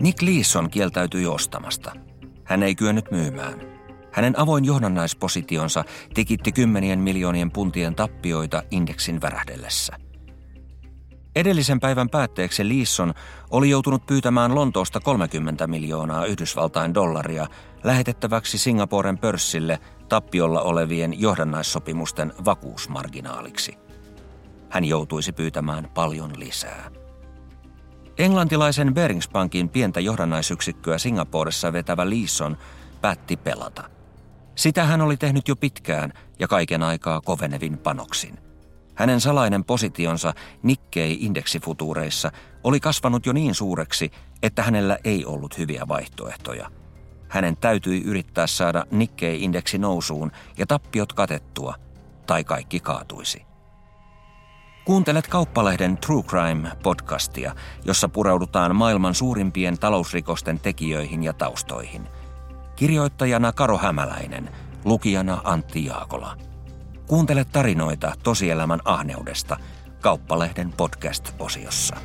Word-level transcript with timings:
Nick 0.00 0.22
Leeson 0.22 0.70
kieltäytyi 0.70 1.26
ostamasta. 1.26 1.92
Hän 2.44 2.62
ei 2.62 2.74
kyennyt 2.74 3.10
myymään. 3.10 3.60
Hänen 4.12 4.38
avoin 4.38 4.64
johdannaispositionsa 4.64 5.84
tekitti 6.14 6.52
kymmenien 6.52 6.98
miljoonien 6.98 7.50
puntien 7.50 7.94
tappioita 7.94 8.62
indeksin 8.70 9.20
värähdellessä. 9.20 9.96
Edellisen 11.36 11.80
päivän 11.80 12.08
päätteeksi 12.08 12.68
Leeson 12.68 13.14
oli 13.50 13.70
joutunut 13.70 14.06
pyytämään 14.06 14.54
Lontoosta 14.54 15.00
30 15.00 15.66
miljoonaa 15.66 16.26
Yhdysvaltain 16.26 16.94
dollaria 16.94 17.46
lähetettäväksi 17.84 18.58
Singaporen 18.58 19.18
pörssille 19.18 19.78
tappiolla 20.08 20.62
olevien 20.62 21.20
johdannaissopimusten 21.20 22.32
vakuusmarginaaliksi. 22.44 23.78
Hän 24.70 24.84
joutuisi 24.84 25.32
pyytämään 25.32 25.90
paljon 25.94 26.32
lisää. 26.38 26.99
Englantilaisen 28.20 28.94
Beringspankin 28.94 29.68
pientä 29.68 30.00
johdannaisyksikköä 30.00 30.98
Singaporessa 30.98 31.72
vetävä 31.72 32.10
Leeson 32.10 32.56
päätti 33.00 33.36
pelata. 33.36 33.90
Sitä 34.54 34.84
hän 34.84 35.00
oli 35.00 35.16
tehnyt 35.16 35.48
jo 35.48 35.56
pitkään 35.56 36.12
ja 36.38 36.48
kaiken 36.48 36.82
aikaa 36.82 37.20
kovenevin 37.20 37.78
panoksin. 37.78 38.38
Hänen 38.94 39.20
salainen 39.20 39.64
positionsa 39.64 40.34
Nikkei-indeksifutuureissa 40.62 42.32
oli 42.64 42.80
kasvanut 42.80 43.26
jo 43.26 43.32
niin 43.32 43.54
suureksi, 43.54 44.10
että 44.42 44.62
hänellä 44.62 44.98
ei 45.04 45.24
ollut 45.24 45.58
hyviä 45.58 45.88
vaihtoehtoja. 45.88 46.70
Hänen 47.28 47.56
täytyi 47.56 48.02
yrittää 48.02 48.46
saada 48.46 48.84
Nikkei-indeksi 48.90 49.78
nousuun 49.78 50.32
ja 50.58 50.66
tappiot 50.66 51.12
katettua, 51.12 51.74
tai 52.26 52.44
kaikki 52.44 52.80
kaatuisi. 52.80 53.49
Kuuntelet 54.84 55.26
Kauppalehden 55.26 55.96
True 55.96 56.22
Crime-podcastia, 56.22 57.54
jossa 57.84 58.08
pureudutaan 58.08 58.76
maailman 58.76 59.14
suurimpien 59.14 59.78
talousrikosten 59.78 60.60
tekijöihin 60.60 61.22
ja 61.22 61.32
taustoihin. 61.32 62.08
Kirjoittajana 62.76 63.52
Karo 63.52 63.78
Hämäläinen, 63.78 64.50
lukijana 64.84 65.40
Antti 65.44 65.84
Jaakola. 65.84 66.36
Kuuntele 67.06 67.44
tarinoita 67.44 68.12
tosielämän 68.22 68.80
ahneudesta 68.84 69.56
Kauppalehden 70.00 70.72
podcast-osiossa. 70.72 71.96